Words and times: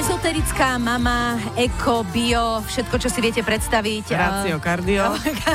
Ezoterická 0.00 0.80
mama, 0.80 1.36
eko, 1.60 2.08
bio, 2.08 2.64
všetko, 2.64 2.96
čo 2.96 3.12
si 3.12 3.20
viete 3.20 3.44
predstaviť. 3.44 4.16
Rácio, 4.16 4.56
kardio. 4.56 5.12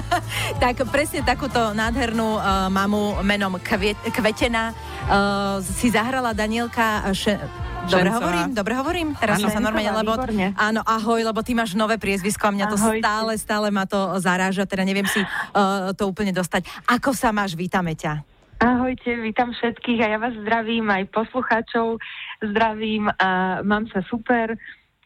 tak 0.63 0.85
presne 0.94 1.25
takúto 1.25 1.73
nádhernú 1.73 2.37
uh, 2.37 2.69
mamu 2.69 3.26
menom 3.26 3.58
Kvet, 3.58 3.97
Kvetena 4.13 4.69
uh, 4.69 5.58
si 5.65 5.89
zahrala 5.89 6.37
Danielka 6.37 7.10
še, 7.17 7.42
Dobre 7.89 8.10
hovorím, 8.13 8.49
dobre 8.53 8.73
hovorím? 8.78 9.08
Teraz 9.17 9.42
som 9.42 9.49
sa 9.49 9.58
normálne, 9.58 9.89
lebo... 9.89 10.13
Áno, 10.62 10.85
ahoj, 10.85 11.25
lebo 11.25 11.41
ty 11.41 11.57
máš 11.57 11.73
nové 11.73 11.97
priezvisko 11.97 12.46
a 12.46 12.53
mňa 12.53 12.65
to 12.69 12.77
ahoj. 12.77 13.01
stále, 13.01 13.31
stále 13.41 13.67
ma 13.73 13.89
to 13.89 13.97
zaráža, 14.21 14.69
teda 14.69 14.85
neviem 14.85 15.09
si 15.09 15.25
uh, 15.25 15.89
to 15.97 16.05
úplne 16.05 16.30
dostať. 16.30 16.70
Ako 16.85 17.17
sa 17.17 17.34
máš? 17.34 17.57
Vítame 17.57 17.98
ťa. 17.98 18.34
Ahojte, 18.66 19.13
vítam 19.21 19.53
všetkých 19.53 19.99
a 20.02 20.07
ja 20.09 20.17
vás 20.17 20.34
zdravím, 20.41 20.89
aj 20.89 21.13
poslucháčov 21.13 22.02
zdravím 22.41 23.13
a 23.21 23.61
mám 23.61 23.85
sa 23.93 24.01
super 24.09 24.57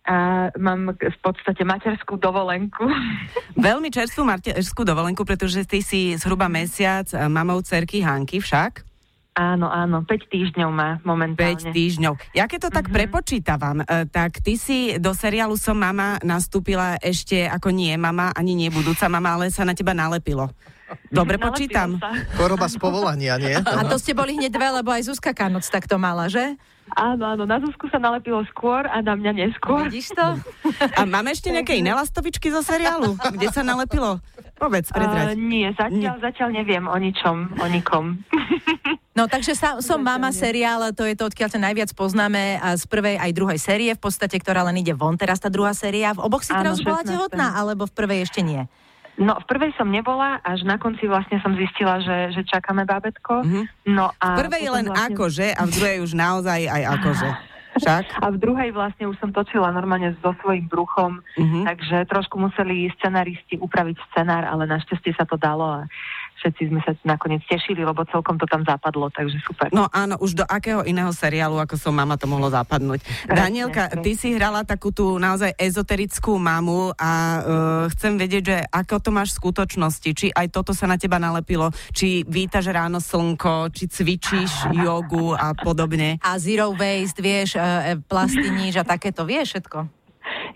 a 0.07 0.47
mám 0.55 0.95
v 0.95 1.17
podstate 1.19 1.67
materskú 1.67 2.15
dovolenku. 2.15 2.87
Veľmi 3.59 3.91
čerstvú 3.91 4.23
materskú 4.23 4.87
dovolenku, 4.87 5.27
pretože 5.27 5.67
ty 5.67 5.83
si 5.83 6.15
zhruba 6.15 6.47
mesiac 6.47 7.11
mamou 7.27 7.59
cerky 7.59 7.99
Hanky 7.99 8.39
však? 8.39 8.87
Áno, 9.35 9.67
áno, 9.67 10.07
5 10.07 10.31
týždňov 10.31 10.69
má 10.71 11.03
momentálne. 11.03 11.59
5 11.59 11.75
týždňov. 11.75 12.15
Ja 12.31 12.47
keď 12.47 12.59
to 12.63 12.69
tak 12.71 12.87
uh-huh. 12.87 12.95
prepočítavam, 12.95 13.83
e, 13.83 14.07
tak 14.07 14.39
ty 14.39 14.55
si 14.55 14.95
do 15.03 15.11
seriálu 15.11 15.59
Som 15.59 15.83
mama 15.83 16.15
nastúpila 16.23 16.95
ešte 17.03 17.43
ako 17.43 17.75
nie 17.75 17.91
mama, 17.99 18.31
ani 18.31 18.55
nie 18.55 18.71
budúca 18.71 19.11
mama, 19.11 19.35
ale 19.35 19.51
sa 19.51 19.67
na 19.67 19.75
teba 19.75 19.91
nalepilo. 19.91 20.47
Dobre 21.09 21.37
počítam. 21.37 21.97
Choroba 22.37 22.69
z 22.69 22.77
povolania, 22.77 23.37
nie? 23.41 23.55
A 23.55 23.81
to 23.85 23.97
ste 23.97 24.13
boli 24.13 24.37
hneď 24.37 24.51
dve, 24.53 24.67
lebo 24.81 24.89
aj 24.93 25.09
Zuzka 25.09 25.33
Kanoc 25.33 25.65
takto 25.67 25.97
mala, 25.97 26.29
že? 26.29 26.57
Áno, 26.97 27.21
áno, 27.21 27.45
na 27.45 27.61
Zuzku 27.61 27.85
sa 27.93 28.01
nalepilo 28.01 28.41
skôr 28.49 28.89
a 28.89 28.97
na 29.05 29.13
mňa 29.13 29.31
neskôr. 29.37 29.85
Vidíš 29.85 30.17
to? 30.17 30.25
A 30.97 31.05
máme 31.05 31.29
ešte 31.29 31.53
nejaké 31.53 31.77
iné 31.77 31.93
lastovičky 31.93 32.49
zo 32.49 32.65
seriálu? 32.65 33.13
Kde 33.13 33.47
sa 33.53 33.61
nalepilo? 33.61 34.17
Povedz, 34.57 34.89
prezrať. 34.89 35.37
Uh, 35.37 35.39
nie, 35.39 35.69
zatiaľ, 35.77 36.17
nie. 36.17 36.25
zatiaľ 36.25 36.49
neviem 36.51 36.85
o 36.89 36.97
ničom, 36.97 37.35
o 37.61 37.65
nikom. 37.69 38.05
No 39.19 39.27
takže 39.27 39.51
sa, 39.51 39.83
som 39.83 39.99
mama 39.99 40.31
seriál, 40.31 40.95
to 40.95 41.03
je 41.03 41.11
to, 41.11 41.27
odkiaľ 41.27 41.51
sa 41.51 41.59
najviac 41.59 41.91
poznáme 41.91 42.55
a 42.55 42.79
z 42.79 42.87
prvej 42.87 43.19
aj 43.19 43.35
druhej 43.35 43.59
série, 43.59 43.91
v 43.91 43.99
podstate, 43.99 44.39
ktorá 44.39 44.63
len 44.63 44.79
ide 44.79 44.95
von 44.95 45.19
teraz 45.19 45.43
tá 45.43 45.51
druhá 45.51 45.75
séria. 45.75 46.15
V 46.15 46.23
oboch 46.23 46.39
si 46.39 46.55
teraz 46.55 46.79
bola 46.79 47.03
tehotná, 47.03 47.51
alebo 47.51 47.83
v 47.83 47.91
prvej 47.91 48.23
ešte 48.23 48.39
nie? 48.39 48.63
No, 49.19 49.35
v 49.35 49.45
prvej 49.51 49.75
som 49.75 49.91
nebola, 49.91 50.39
až 50.47 50.63
na 50.63 50.79
konci 50.79 51.03
vlastne 51.03 51.43
som 51.43 51.51
zistila, 51.59 51.99
že, 51.99 52.31
že 52.31 52.41
čakáme 52.47 52.87
bábetko. 52.87 53.43
Mm-hmm. 53.43 53.63
No 53.91 54.15
a 54.15 54.27
v 54.39 54.47
prvej 54.47 54.65
len 54.71 54.87
vlastne... 54.87 55.11
akože 55.11 55.47
a 55.51 55.61
v 55.67 55.71
druhej 55.75 55.97
už 56.07 56.11
naozaj 56.15 56.59
aj 56.71 56.83
akože. 56.95 57.29
Však? 57.79 58.05
A 58.19 58.25
v 58.33 58.37
druhej 58.41 58.69
vlastne 58.75 59.07
už 59.07 59.15
som 59.21 59.31
točila 59.31 59.71
normálne 59.71 60.11
so 60.19 60.35
svojím 60.41 60.67
bruchom, 60.67 61.21
mm-hmm. 61.37 61.63
takže 61.63 61.97
trošku 62.11 62.35
museli 62.35 62.91
scenaristi 62.99 63.55
upraviť 63.61 63.95
scenár, 64.11 64.43
ale 64.43 64.67
našťastie 64.67 65.15
sa 65.15 65.23
to 65.23 65.39
dalo 65.39 65.63
a 65.63 65.87
všetci 66.39 66.71
sme 66.71 66.79
sa 66.81 66.95
nakoniec 67.03 67.43
tešili, 67.45 67.83
lebo 67.83 68.07
celkom 68.07 68.39
to 68.39 68.47
tam 68.47 68.63
zapadlo, 68.63 69.11
takže 69.11 69.37
super. 69.43 69.67
No 69.75 69.91
áno, 69.91 70.15
už 70.23 70.39
do 70.39 70.45
akého 70.47 70.87
iného 70.87 71.11
seriálu, 71.11 71.59
ako 71.59 71.75
som 71.75 71.91
mama, 71.91 72.15
to 72.15 72.25
mohlo 72.25 72.47
zapadnúť. 72.47 73.03
Presne, 73.03 73.35
Danielka, 73.35 73.91
ty 73.99 74.15
si 74.15 74.31
hrala 74.31 74.63
takú 74.63 74.95
tú 74.95 75.19
naozaj 75.19 75.51
ezoterickú 75.59 76.39
mamu 76.39 76.95
a 76.95 77.11
uh, 77.11 77.39
chcem 77.91 78.15
vedieť, 78.15 78.43
že 78.43 78.57
ako 78.71 78.95
to 79.03 79.09
máš 79.11 79.35
v 79.35 79.39
skutočnosti, 79.43 80.09
či 80.15 80.27
aj 80.31 80.47
toto 80.55 80.71
sa 80.71 80.87
na 80.87 80.95
teba 80.95 81.19
nalepilo, 81.19 81.69
či 81.91 82.23
vítaš 82.23 82.71
ráno 82.71 83.03
slnko, 83.03 83.75
či 83.75 83.91
cvičíš 83.91 84.71
jogu 84.71 85.35
a 85.35 85.51
podobne. 85.53 86.17
A 86.23 86.39
zero 86.39 86.71
waste, 86.71 87.19
vieš, 87.19 87.59
uh, 87.59 87.99
plastiníš 88.07 88.79
a 88.79 88.87
takéto, 88.87 89.27
vieš 89.27 89.59
všetko? 89.59 89.98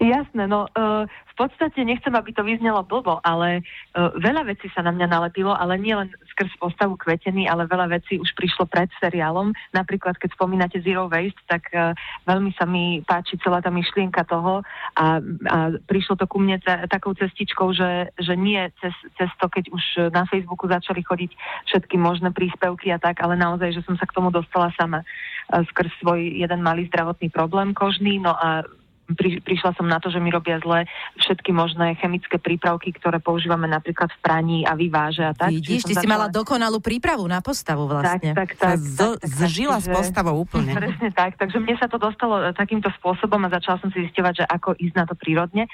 Jasné, 0.02 0.50
no 0.50 0.66
uh, 0.74 1.06
v 1.06 1.36
podstate 1.38 1.82
nechcem, 1.86 2.14
aby 2.14 2.34
to 2.34 2.46
vyznelo 2.46 2.82
blbo, 2.86 3.22
ale 3.22 3.62
uh, 3.62 4.14
veľa 4.18 4.50
vecí 4.50 4.70
sa 4.74 4.82
na 4.82 4.94
mňa 4.94 5.08
nalepilo, 5.10 5.54
ale 5.54 5.78
nie 5.78 5.94
len 5.94 6.10
skrz 6.34 6.54
postavu 6.58 6.98
kveteny, 6.98 7.46
ale 7.46 7.70
veľa 7.70 7.94
vecí 7.94 8.18
už 8.18 8.34
prišlo 8.34 8.66
pred 8.66 8.90
seriálom. 8.98 9.54
Napríklad, 9.74 10.18
keď 10.18 10.34
spomínate 10.34 10.82
Zero 10.82 11.10
Waste, 11.10 11.42
tak 11.46 11.70
uh, 11.74 11.94
veľmi 12.26 12.54
sa 12.58 12.66
mi 12.66 13.06
páči 13.06 13.38
celá 13.42 13.62
tá 13.62 13.70
myšlienka 13.70 14.26
toho 14.26 14.66
a, 14.98 15.22
a 15.50 15.58
prišlo 15.86 16.18
to 16.18 16.26
ku 16.26 16.42
mne 16.42 16.58
ta, 16.62 16.86
takou 16.90 17.14
cestičkou, 17.14 17.74
že, 17.74 18.14
že 18.18 18.34
nie 18.34 18.62
cez, 18.82 18.94
cez 19.18 19.30
to, 19.38 19.46
keď 19.50 19.70
už 19.74 19.84
na 20.14 20.26
Facebooku 20.26 20.66
začali 20.66 21.02
chodiť 21.06 21.32
všetky 21.70 21.96
možné 21.98 22.34
príspevky 22.34 22.90
a 22.94 23.02
tak, 23.02 23.22
ale 23.22 23.38
naozaj, 23.38 23.78
že 23.78 23.86
som 23.86 23.98
sa 23.98 24.10
k 24.10 24.16
tomu 24.16 24.34
dostala 24.34 24.74
sama 24.78 25.06
skrz 25.52 25.92
svoj 26.02 26.40
jeden 26.40 26.62
malý 26.64 26.88
zdravotný 26.90 27.30
problém 27.30 27.76
kožný, 27.76 28.18
no 28.18 28.34
a 28.34 28.64
pri, 29.04 29.44
prišla 29.44 29.76
som 29.76 29.84
na 29.84 30.00
to, 30.00 30.08
že 30.08 30.24
mi 30.24 30.32
robia 30.32 30.64
zle 30.64 30.88
všetky 31.20 31.52
možné 31.52 32.00
chemické 32.00 32.40
prípravky, 32.40 32.96
ktoré 32.96 33.20
používame 33.20 33.68
napríklad 33.68 34.08
v 34.16 34.20
praní 34.24 34.60
a 34.64 34.80
vyváže 34.80 35.28
a 35.28 35.36
tak. 35.36 35.52
Vidíš, 35.52 35.84
ty 35.84 35.94
začala... 35.94 36.04
si 36.04 36.08
mala 36.08 36.28
dokonalú 36.32 36.80
prípravu 36.80 37.28
na 37.28 37.44
postavu 37.44 37.86
vlastne. 37.92 38.32
Tak, 38.32 38.56
tak, 38.56 38.60
tak. 38.60 38.78
Z, 38.80 39.20
tak, 39.20 39.28
tak 39.28 39.32
zžila 39.52 39.78
tak, 39.80 39.84
s 39.84 39.88
postavou 39.92 40.36
úplne. 40.40 40.72
Presne 40.80 41.10
tak, 41.12 41.36
takže 41.36 41.60
mne 41.60 41.76
sa 41.76 41.92
to 41.92 42.00
dostalo 42.00 42.40
e, 42.40 42.56
takýmto 42.56 42.88
spôsobom 42.96 43.44
a 43.44 43.50
začala 43.52 43.84
som 43.84 43.92
si 43.92 44.08
zistovať, 44.08 44.44
že 44.44 44.46
ako 44.48 44.80
ísť 44.80 44.96
na 44.96 45.04
to 45.04 45.16
prírodne. 45.20 45.68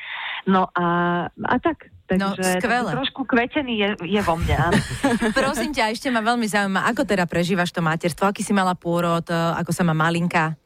No 0.50 0.66
a, 0.74 0.86
a 1.30 1.56
tak, 1.62 1.94
no, 2.18 2.34
Takže 2.34 2.42
no, 2.42 2.54
skvelé. 2.58 2.92
trošku 2.98 3.22
kvetený 3.30 3.74
je, 3.78 3.90
je 4.18 4.22
vo 4.26 4.34
mne. 4.42 4.58
Prosím 5.38 5.70
ťa, 5.70 5.94
ešte 5.94 6.10
ma 6.10 6.26
veľmi 6.26 6.50
zaujíma, 6.50 6.90
ako 6.90 7.06
teda 7.06 7.30
prežívaš 7.30 7.70
to 7.70 7.86
materstvo, 7.86 8.26
aký 8.26 8.42
si 8.42 8.58
mala 8.58 8.74
pôrod, 8.74 9.26
e, 9.30 9.38
ako 9.62 9.70
sa 9.70 9.86
má 9.86 9.94
malinka? 9.94 10.58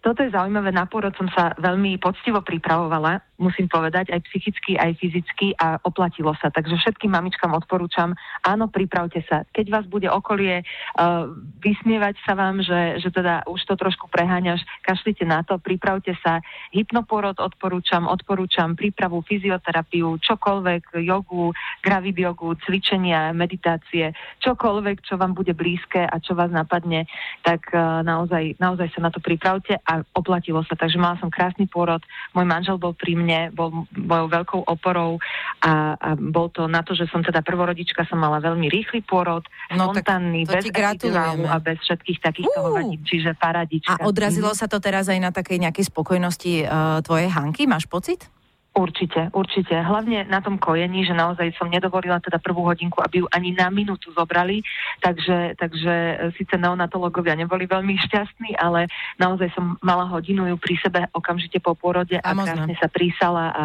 Toto 0.00 0.22
je 0.22 0.30
zaujímavé, 0.30 0.70
na 0.70 0.86
pôrod 0.86 1.14
som 1.18 1.26
sa 1.34 1.54
veľmi 1.58 1.98
poctivo 1.98 2.40
pripravovala 2.42 3.28
musím 3.38 3.70
povedať, 3.70 4.10
aj 4.10 4.20
psychicky, 4.28 4.74
aj 4.74 4.98
fyzicky 4.98 5.54
a 5.56 5.78
oplatilo 5.86 6.34
sa. 6.42 6.50
Takže 6.50 6.74
všetkým 6.74 7.14
mamičkám 7.14 7.54
odporúčam, 7.54 8.12
áno, 8.42 8.66
pripravte 8.66 9.22
sa. 9.30 9.46
Keď 9.54 9.66
vás 9.70 9.86
bude 9.86 10.10
okolie 10.10 10.66
uh, 10.66 11.30
vysmievať 11.62 12.18
sa 12.26 12.34
vám, 12.34 12.60
že, 12.60 12.98
že 12.98 13.14
teda 13.14 13.46
už 13.46 13.62
to 13.64 13.78
trošku 13.78 14.10
preháňaš, 14.10 14.66
kašlite 14.82 15.22
na 15.22 15.46
to, 15.46 15.56
pripravte 15.62 16.12
sa. 16.20 16.42
Hypnoporod 16.74 17.38
odporúčam, 17.38 18.10
odporúčam 18.10 18.74
prípravu, 18.74 19.22
fyzioterapiu, 19.22 20.18
čokoľvek, 20.18 20.98
jogu, 21.06 21.54
gravid 21.80 22.18
jogu, 22.18 22.58
cvičenia, 22.66 23.30
meditácie, 23.30 24.10
čokoľvek, 24.42 25.06
čo 25.06 25.14
vám 25.14 25.38
bude 25.38 25.54
blízke 25.54 26.02
a 26.02 26.18
čo 26.18 26.34
vás 26.34 26.50
napadne, 26.50 27.06
tak 27.46 27.70
uh, 27.70 28.02
naozaj, 28.02 28.58
naozaj 28.58 28.90
sa 28.90 29.00
na 29.06 29.10
to 29.14 29.22
pripravte 29.22 29.78
a 29.88 30.04
oplatilo 30.12 30.60
sa. 30.68 30.76
Takže 30.76 31.00
mala 31.00 31.16
som 31.16 31.32
krásny 31.32 31.64
pôrod, 31.64 32.04
môj 32.36 32.44
manžel 32.44 32.76
bol 32.76 32.92
pri 32.92 33.16
mne, 33.16 33.48
bol 33.56 33.88
mojou 33.96 34.28
veľkou 34.28 34.60
oporou 34.68 35.16
a, 35.64 35.96
a 35.96 36.08
bol 36.14 36.52
to 36.52 36.68
na 36.68 36.84
to, 36.84 36.92
že 36.92 37.08
som 37.08 37.24
teda 37.24 37.40
prvorodička, 37.40 38.04
som 38.04 38.20
mala 38.20 38.44
veľmi 38.44 38.68
rýchly 38.68 39.00
pôrod, 39.00 39.48
no, 39.72 39.90
spontánny, 39.90 40.44
bez 40.44 40.68
a 41.48 41.56
bez 41.56 41.80
všetkých 41.80 42.18
takýchto 42.20 42.60
uh. 42.60 42.84
čiže 43.08 43.32
paradička. 43.40 43.96
A 43.96 44.04
odrazilo 44.04 44.52
mm-hmm. 44.52 44.68
sa 44.68 44.70
to 44.70 44.76
teraz 44.78 45.08
aj 45.08 45.18
na 45.18 45.32
takej 45.32 45.56
nejakej 45.64 45.88
spokojnosti 45.88 46.68
uh, 46.68 47.00
tvojej 47.00 47.32
Hanky, 47.32 47.64
máš 47.64 47.88
pocit? 47.88 48.28
Určite, 48.78 49.34
určite. 49.34 49.74
Hlavne 49.74 50.22
na 50.30 50.38
tom 50.38 50.54
kojení, 50.54 51.02
že 51.02 51.10
naozaj 51.10 51.50
som 51.58 51.66
nedovolila 51.66 52.22
teda 52.22 52.38
prvú 52.38 52.62
hodinku, 52.62 53.02
aby 53.02 53.20
ju 53.20 53.26
ani 53.34 53.50
na 53.50 53.74
minútu 53.74 54.14
zobrali, 54.14 54.62
takže, 55.02 55.58
takže 55.58 55.90
e, 55.90 56.14
síce 56.38 56.54
neonatológovia 56.54 57.34
neboli 57.34 57.66
veľmi 57.66 57.98
šťastní, 58.06 58.54
ale 58.54 58.86
naozaj 59.18 59.50
som 59.58 59.74
mala 59.82 60.06
hodinu 60.06 60.46
ju 60.46 60.56
pri 60.62 60.78
sebe 60.78 61.10
okamžite 61.10 61.58
po 61.58 61.74
pôrode 61.74 62.22
a 62.22 62.30
krásne 62.30 62.78
sa 62.78 62.86
prísala 62.86 63.50
a 63.50 63.62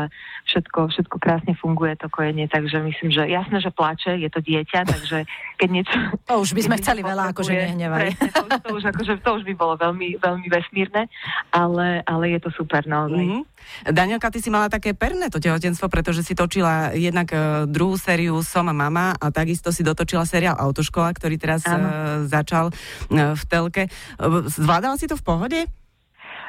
všetko, 0.50 0.90
všetko 0.90 1.16
krásne 1.22 1.54
funguje 1.62 1.94
to 1.94 2.10
kojenie, 2.10 2.50
takže 2.50 2.82
myslím, 2.82 3.14
že 3.14 3.30
jasné, 3.30 3.62
že 3.62 3.70
plače, 3.70 4.18
je 4.18 4.30
to 4.34 4.42
dieťa, 4.42 4.82
takže 4.98 5.30
keď 5.62 5.70
niečo... 5.70 5.94
To 6.26 6.42
už 6.42 6.58
by 6.58 6.62
sme 6.66 6.76
chceli 6.82 7.06
veľa, 7.06 7.38
akože 7.38 7.54
nehnevaj. 7.54 8.18
To, 8.34 8.50
to, 8.50 8.70
už, 8.82 8.84
akože, 8.90 9.22
to 9.22 9.30
už 9.38 9.44
by 9.46 9.54
bolo 9.54 9.78
veľmi, 9.78 10.18
veľmi 10.18 10.48
vesmírne, 10.50 11.06
ale, 11.54 12.02
ale 12.02 12.34
je 12.34 12.40
to 12.42 12.50
super 12.50 12.82
naozaj. 12.90 13.22
Mm-hmm. 13.22 13.54
Danielka, 13.96 14.32
ty 14.32 14.44
si 14.44 14.52
mala 14.52 14.68
také 14.68 14.92
perné 15.04 15.28
to 15.28 15.44
tehotenstvo, 15.44 15.92
pretože 15.92 16.24
si 16.24 16.32
točila 16.32 16.96
jednak 16.96 17.28
uh, 17.36 17.68
druhú 17.68 18.00
sériu 18.00 18.40
Som 18.40 18.72
mama 18.72 19.12
a 19.20 19.28
takisto 19.36 19.76
si 19.76 19.84
dotočila 19.84 20.24
seriál 20.24 20.56
Autoškola, 20.56 21.12
ktorý 21.12 21.36
teraz 21.36 21.68
uh, 21.68 22.24
začal 22.24 22.72
uh, 22.72 23.36
v 23.36 23.44
telke. 23.52 23.92
Uh, 24.16 24.48
zvládala 24.48 24.96
si 24.96 25.12
to 25.12 25.20
v 25.20 25.24
pohode? 25.28 25.60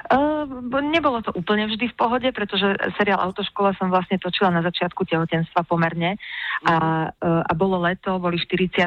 Uh, 0.04 0.44
nebolo 0.84 1.24
to 1.24 1.32
úplne 1.32 1.64
vždy 1.64 1.88
v 1.88 1.96
pohode, 1.96 2.28
pretože 2.36 2.76
seriál 3.00 3.24
Autoškola 3.24 3.72
som 3.80 3.88
vlastne 3.88 4.20
točila 4.20 4.52
na 4.52 4.60
začiatku 4.60 5.00
tehotenstva 5.08 5.64
pomerne 5.64 6.20
a, 6.68 7.08
uh, 7.08 7.40
a 7.40 7.52
bolo 7.56 7.80
leto, 7.80 8.20
boli 8.20 8.36
40 8.36 8.84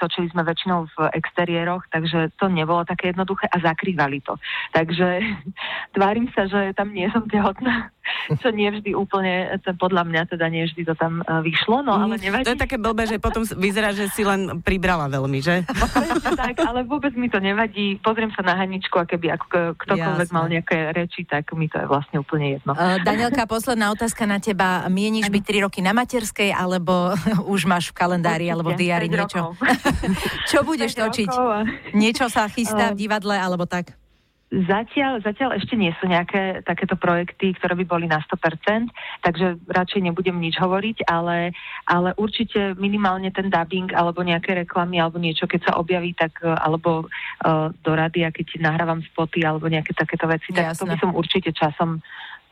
točili 0.00 0.26
sme 0.32 0.40
väčšinou 0.40 0.88
v 0.88 0.96
exteriéroch, 1.12 1.84
takže 1.92 2.32
to 2.40 2.48
nebolo 2.48 2.80
také 2.88 3.12
jednoduché 3.12 3.44
a 3.52 3.60
zakrývali 3.60 4.24
to. 4.24 4.40
Takže 4.72 5.20
tvárim 5.94 6.32
sa, 6.32 6.48
že 6.48 6.72
tam 6.72 6.96
nie 6.96 7.12
som 7.12 7.28
tehotná 7.28 7.92
čo 8.42 8.48
nie 8.52 8.68
vždy 8.70 8.94
úplne, 8.94 9.58
podľa 9.76 10.04
mňa 10.06 10.22
teda 10.30 10.46
nie 10.48 10.68
vždy 10.68 10.82
to 10.86 10.94
tam 10.96 11.24
uh, 11.24 11.40
vyšlo, 11.40 11.82
no 11.82 11.96
ale 11.96 12.20
nevadí. 12.20 12.46
To 12.46 12.54
je 12.54 12.62
také 12.62 12.76
blbé, 12.76 13.08
že 13.08 13.16
potom 13.18 13.42
vyzerá, 13.44 13.92
že 13.96 14.08
si 14.12 14.22
len 14.22 14.60
pribrala 14.60 15.08
veľmi, 15.08 15.38
že? 15.40 15.64
tak, 16.40 16.56
ale 16.62 16.84
vôbec 16.84 17.12
mi 17.16 17.28
to 17.28 17.40
nevadí. 17.40 17.98
Pozriem 18.00 18.30
sa 18.32 18.44
na 18.44 18.54
Haničku 18.58 18.96
a 19.00 19.04
keby 19.08 19.34
ako 19.36 19.76
ktokoľvek 19.80 20.28
Jasne. 20.28 20.36
mal 20.36 20.46
nejaké 20.48 20.78
reči, 20.92 21.26
tak 21.26 21.50
mi 21.56 21.66
to 21.66 21.80
je 21.80 21.86
vlastne 21.88 22.20
úplne 22.20 22.60
jedno. 22.60 22.72
Uh, 22.76 23.00
Danielka, 23.02 23.48
posledná 23.56 23.90
otázka 23.90 24.28
na 24.28 24.38
teba. 24.38 24.86
Mieníš 24.88 25.28
byť 25.32 25.42
3 25.42 25.64
roky 25.66 25.80
na 25.80 25.96
materskej, 25.96 26.52
alebo 26.52 27.14
už 27.48 27.66
máš 27.66 27.90
v 27.90 27.96
kalendári, 27.96 28.48
Určite, 28.48 28.54
alebo 28.54 28.68
v 28.72 28.78
diári 28.78 29.08
niečo? 29.08 29.40
Čo 30.50 30.62
budeš 30.66 30.92
točiť? 30.96 31.30
Niečo 31.96 32.26
sa 32.28 32.46
chystá 32.50 32.92
v 32.92 33.06
divadle, 33.06 33.36
alebo 33.36 33.64
tak? 33.64 33.96
Zatiaľ, 34.54 35.18
zatiaľ 35.26 35.58
ešte 35.58 35.74
nie 35.74 35.90
sú 35.98 36.06
nejaké 36.06 36.62
takéto 36.62 36.94
projekty, 36.94 37.58
ktoré 37.58 37.74
by 37.82 37.84
boli 37.90 38.06
na 38.06 38.22
100%, 38.22 38.86
takže 39.26 39.58
radšej 39.66 40.00
nebudem 40.06 40.38
nič 40.38 40.54
hovoriť, 40.62 41.10
ale, 41.10 41.50
ale 41.90 42.14
určite 42.14 42.78
minimálne 42.78 43.34
ten 43.34 43.50
dubbing 43.50 43.90
alebo 43.90 44.22
nejaké 44.22 44.62
reklamy 44.62 45.02
alebo 45.02 45.18
niečo, 45.18 45.50
keď 45.50 45.60
sa 45.66 45.72
objaví, 45.82 46.14
tak 46.14 46.38
alebo 46.46 47.10
uh, 47.10 47.74
do 47.82 47.92
rady, 47.98 48.22
a 48.22 48.30
keď 48.30 48.62
nahrávam 48.62 49.02
spoty 49.02 49.42
alebo 49.42 49.66
nejaké 49.66 49.90
takéto 49.90 50.30
veci, 50.30 50.54
tak 50.54 50.70
Jasne. 50.70 50.78
to 50.78 50.84
by 50.86 50.96
som 51.02 51.10
určite 51.18 51.50
časom 51.50 51.98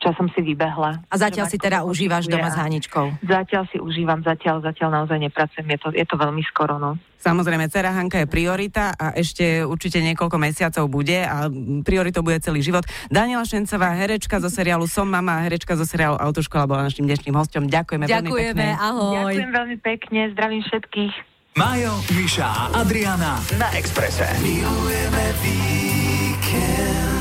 časom 0.02 0.26
si 0.34 0.43
vybehla. 0.43 1.06
A 1.06 1.14
zatiaľ 1.14 1.46
si 1.46 1.56
teda 1.56 1.87
užívaš 1.87 2.26
doma 2.26 2.50
s 2.50 2.58
Haničkou? 2.58 3.22
Zatiaľ 3.22 3.70
si 3.70 3.78
užívam, 3.78 4.19
zatiaľ, 4.26 4.58
zatiaľ 4.66 5.02
naozaj 5.02 5.19
nepracujem, 5.22 5.66
je 5.70 5.78
to, 5.78 5.88
je 5.94 6.02
to 6.02 6.14
veľmi 6.19 6.43
skoro, 6.50 6.82
no. 6.82 6.99
Samozrejme, 7.22 7.70
dcera 7.70 7.94
Hanka 7.94 8.19
je 8.19 8.26
priorita 8.26 8.99
a 8.99 9.14
ešte 9.14 9.62
určite 9.62 10.02
niekoľko 10.02 10.43
mesiacov 10.43 10.90
bude 10.90 11.22
a 11.22 11.46
prioritou 11.87 12.26
bude 12.26 12.43
celý 12.43 12.66
život. 12.66 12.82
Daniela 13.14 13.46
Šencová, 13.46 13.94
herečka 13.94 14.43
zo 14.43 14.50
seriálu 14.50 14.90
Som 14.90 15.06
mama, 15.06 15.38
herečka 15.46 15.78
zo 15.78 15.87
seriálu 15.87 16.19
Autoškola 16.19 16.66
bola 16.66 16.90
našim 16.90 17.06
dnešným 17.06 17.38
hostom. 17.38 17.70
Ďakujeme, 17.70 18.10
Ďakujeme 18.10 18.26
veľmi 18.26 18.75
pekne. 18.75 18.75
ahoj. 18.75 19.14
Ďakujem 19.14 19.52
veľmi 19.54 19.76
pekne, 19.78 20.20
zdravím 20.34 20.62
všetkých. 20.66 21.14
Majo, 21.52 21.94
Miša 22.16 22.49
a 22.49 22.64
Adriana 22.82 23.38
na 23.54 23.69
Exprese. 23.76 24.26
Milujeme 24.43 25.26
víkend. 25.46 27.12